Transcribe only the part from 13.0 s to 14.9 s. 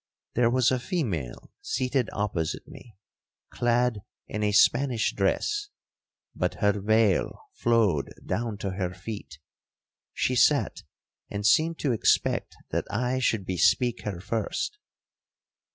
should bespeak her first.